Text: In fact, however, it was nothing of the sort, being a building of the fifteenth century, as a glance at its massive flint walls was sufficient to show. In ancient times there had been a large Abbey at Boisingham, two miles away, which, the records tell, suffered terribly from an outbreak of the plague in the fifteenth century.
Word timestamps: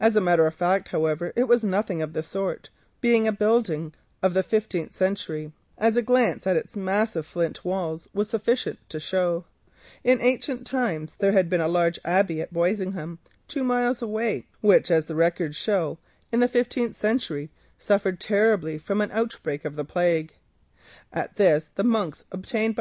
In 0.00 0.50
fact, 0.52 0.88
however, 0.90 1.32
it 1.34 1.48
was 1.48 1.64
nothing 1.64 2.00
of 2.00 2.12
the 2.12 2.22
sort, 2.22 2.68
being 3.00 3.26
a 3.26 3.32
building 3.32 3.92
of 4.22 4.32
the 4.32 4.44
fifteenth 4.44 4.92
century, 4.92 5.50
as 5.76 5.96
a 5.96 6.02
glance 6.02 6.46
at 6.46 6.54
its 6.56 6.76
massive 6.76 7.26
flint 7.26 7.64
walls 7.64 8.06
was 8.14 8.30
sufficient 8.30 8.78
to 8.90 9.00
show. 9.00 9.44
In 10.04 10.20
ancient 10.20 10.68
times 10.68 11.16
there 11.16 11.32
had 11.32 11.50
been 11.50 11.60
a 11.60 11.66
large 11.66 11.98
Abbey 12.04 12.40
at 12.40 12.54
Boisingham, 12.54 13.18
two 13.48 13.64
miles 13.64 14.00
away, 14.00 14.46
which, 14.60 14.86
the 14.86 15.16
records 15.16 15.64
tell, 15.66 15.98
suffered 17.76 18.20
terribly 18.20 18.78
from 18.78 19.00
an 19.00 19.10
outbreak 19.10 19.64
of 19.64 19.74
the 19.74 19.84
plague 19.84 20.32
in 21.12 21.22
the 21.26 21.68
fifteenth 21.74 22.46
century. 22.46 22.76